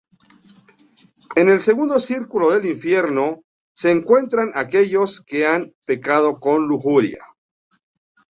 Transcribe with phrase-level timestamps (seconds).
[1.35, 7.23] En el segundo círculo del Infierno se encuentran aquellos que han pecado de lujuria.